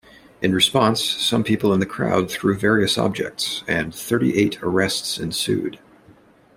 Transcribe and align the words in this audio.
In 0.41 0.51
response, 0.51 1.03
some 1.03 1.43
people 1.43 1.71
in 1.73 1.79
the 1.79 1.85
crowd 1.85 2.31
threw 2.31 2.57
various 2.57 2.97
objects, 2.97 3.63
and 3.67 3.93
thirty-eight 3.93 4.57
arrests 4.63 5.19
ensued. 5.19 5.77